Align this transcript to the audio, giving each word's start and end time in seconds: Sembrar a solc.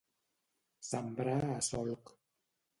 Sembrar 0.87 1.37
a 1.59 1.61
solc. 1.71 2.15